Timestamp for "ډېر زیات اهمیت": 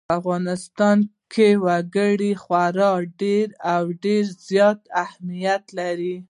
4.03-5.63